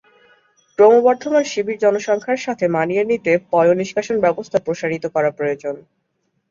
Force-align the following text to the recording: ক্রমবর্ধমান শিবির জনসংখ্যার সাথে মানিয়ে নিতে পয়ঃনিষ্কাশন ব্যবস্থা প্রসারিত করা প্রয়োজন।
ক্রমবর্ধমান 0.79 1.43
শিবির 1.45 1.81
জনসংখ্যার 1.83 2.39
সাথে 2.45 2.65
মানিয়ে 2.75 3.03
নিতে 3.11 3.31
পয়ঃনিষ্কাশন 3.51 4.17
ব্যবস্থা 4.25 4.57
প্রসারিত 4.65 5.05
করা 5.15 5.29
প্রয়োজন। 5.37 5.75